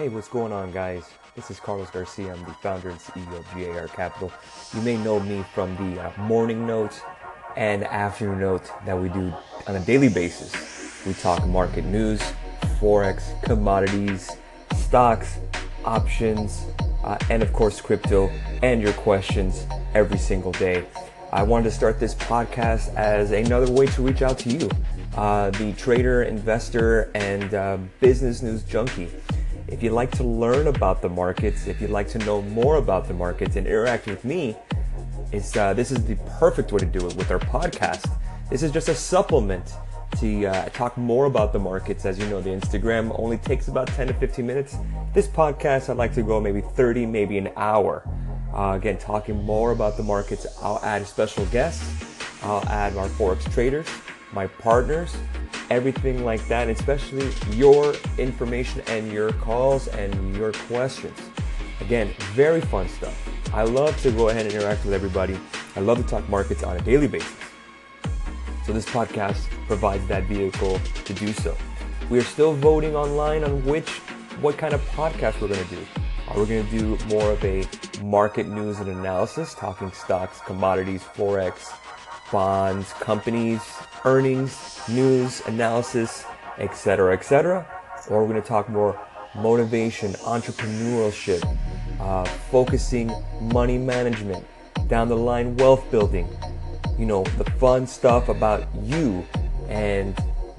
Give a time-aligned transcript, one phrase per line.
[0.00, 1.04] Hey, what's going on, guys?
[1.36, 2.32] This is Carlos Garcia.
[2.32, 4.32] I'm the founder and CEO of GAR Capital.
[4.72, 6.98] You may know me from the uh, morning note
[7.54, 9.30] and afternoon note that we do
[9.66, 11.04] on a daily basis.
[11.04, 12.22] We talk market news,
[12.80, 14.30] forex, commodities,
[14.74, 15.36] stocks,
[15.84, 16.64] options,
[17.04, 18.28] uh, and of course, crypto,
[18.62, 20.86] and your questions every single day.
[21.30, 24.70] I wanted to start this podcast as another way to reach out to you,
[25.14, 29.10] uh, the trader, investor, and uh, business news junkie.
[29.70, 33.06] If you'd like to learn about the markets, if you'd like to know more about
[33.06, 34.56] the markets and interact with me,
[35.30, 38.10] it's, uh, this is the perfect way to do it with our podcast.
[38.50, 39.72] This is just a supplement
[40.18, 42.04] to uh, talk more about the markets.
[42.04, 44.76] As you know, the Instagram only takes about 10 to 15 minutes.
[45.14, 48.02] This podcast, I'd like to go maybe 30, maybe an hour.
[48.52, 50.48] Uh, again, talking more about the markets.
[50.60, 51.88] I'll add special guests.
[52.42, 53.86] I'll add our Forex traders,
[54.32, 55.14] my partners,
[55.70, 61.18] everything like that, especially your information and your calls and your questions.
[61.80, 63.16] Again, very fun stuff.
[63.54, 65.38] I love to go ahead and interact with everybody.
[65.76, 67.34] I love to talk markets on a daily basis.
[68.66, 71.56] So this podcast provides that vehicle to do so.
[72.10, 73.88] We are still voting online on which,
[74.40, 75.86] what kind of podcast we're going to do.
[76.28, 77.64] Uh, are we going to do more of a
[78.02, 81.72] market news and analysis, talking stocks, commodities, forex,
[82.30, 83.60] bonds, companies,
[84.04, 86.24] earnings, news, analysis,
[86.58, 87.66] etc., etc.,
[88.08, 88.98] or we're going to talk more
[89.34, 91.42] motivation, entrepreneurship,
[92.00, 94.44] uh, focusing money management,
[94.88, 96.28] down the line wealth building,
[96.98, 99.24] you know, the fun stuff about you
[99.68, 100.18] and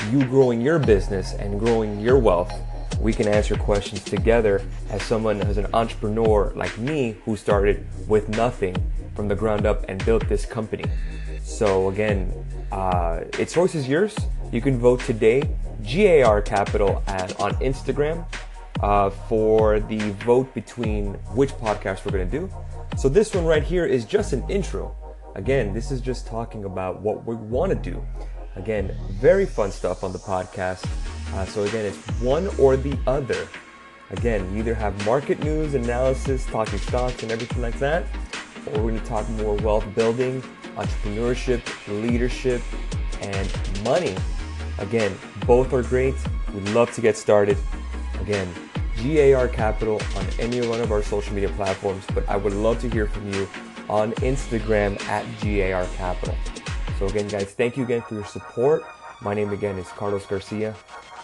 [0.09, 2.52] you growing your business and growing your wealth.
[3.00, 8.30] We can answer questions together as someone as an entrepreneur like me who started with
[8.30, 8.75] nothing
[9.16, 10.85] from the ground up and built this company.
[11.52, 12.33] So again,
[12.71, 14.16] uh, its choice is yours.
[14.52, 15.44] You can vote today,
[15.83, 18.25] GAR Capital at, on Instagram
[18.81, 22.49] uh, for the vote between which podcast we're going to do.
[22.97, 24.95] So this one right here is just an intro.
[25.35, 28.03] Again, this is just talking about what we want to do.
[28.56, 30.88] Again, very fun stuff on the podcast.
[31.33, 33.47] Uh, so again, it's one or the other.
[34.09, 38.03] Again, we either have market news, analysis, talking stocks, and everything like that,
[38.68, 40.44] or we're going to talk more wealth building,
[40.75, 41.61] entrepreneurship,
[42.01, 42.61] leadership,
[43.21, 44.15] and money.
[44.79, 45.15] Again,
[45.45, 46.15] both are great.
[46.53, 47.57] We'd love to get started.
[48.19, 48.47] Again,
[49.03, 52.89] GAR Capital on any one of our social media platforms, but I would love to
[52.89, 53.47] hear from you
[53.89, 56.35] on Instagram at GAR Capital.
[56.99, 58.83] So again, guys, thank you again for your support.
[59.21, 60.75] My name again is Carlos Garcia.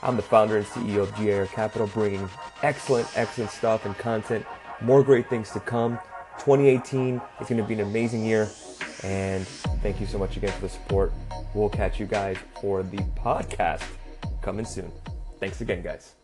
[0.02, 2.30] I'm the founder and CEO of GAR Capital, bringing
[2.64, 4.46] excellent, excellent stuff and content.
[4.82, 6.00] More great things to come.
[6.40, 8.50] 2018 is going to be an amazing year.
[9.04, 9.46] And
[9.82, 11.14] thank you so much again for the support.
[11.54, 13.84] We'll catch you guys for the podcast
[14.42, 14.92] coming soon.
[15.40, 16.16] Thanks again, guys.